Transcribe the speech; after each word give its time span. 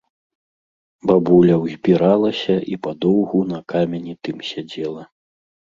Бабуля 1.11 1.55
ўзбіралася 1.65 2.55
і 2.73 2.81
падоўгу 2.89 3.47
на 3.55 3.59
камені 3.77 4.13
тым 4.29 4.37
сядзела. 4.51 5.03